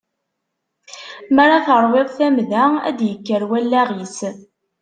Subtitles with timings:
[1.33, 4.17] Mi ara terwiḍ tamda, ad d-ikker wallaɣ-is.